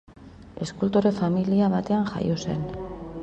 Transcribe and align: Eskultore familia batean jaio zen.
Eskultore 0.65 1.11
familia 1.19 1.69
batean 1.75 2.09
jaio 2.13 2.41
zen. 2.47 2.67